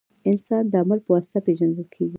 •انسان 0.29 0.63
د 0.69 0.73
عمل 0.81 0.99
په 1.05 1.09
واسطه 1.13 1.39
پېژندل 1.45 1.85
کېږي. 1.93 2.09